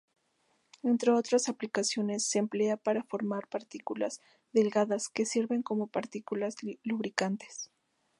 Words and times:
Entre 0.81 1.11
otras 1.11 1.47
aplicaciones, 1.47 2.25
se 2.25 2.39
emplea 2.39 2.75
para 2.75 3.03
formar 3.03 3.47
partículas 3.47 4.19
delgadas 4.51 5.09
que 5.09 5.27
sirven 5.27 5.61
como 5.61 5.85
partículas 5.85 6.55
lubricantes. 6.83 7.69